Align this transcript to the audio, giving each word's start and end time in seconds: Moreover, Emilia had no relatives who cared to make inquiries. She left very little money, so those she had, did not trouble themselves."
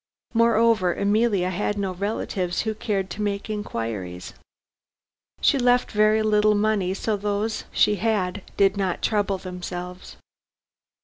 Moreover, 0.33 0.95
Emilia 0.95 1.51
had 1.51 1.77
no 1.77 1.93
relatives 1.93 2.61
who 2.61 2.73
cared 2.73 3.11
to 3.11 3.21
make 3.21 3.51
inquiries. 3.51 4.33
She 5.41 5.59
left 5.59 5.91
very 5.91 6.23
little 6.23 6.55
money, 6.55 6.95
so 6.95 7.15
those 7.15 7.65
she 7.71 7.97
had, 7.97 8.41
did 8.57 8.77
not 8.77 9.03
trouble 9.03 9.37
themselves." 9.37 10.15